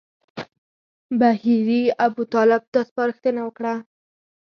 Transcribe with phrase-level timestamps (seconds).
[1.19, 3.75] بهیري ابوطالب ته سپارښتنه وکړه.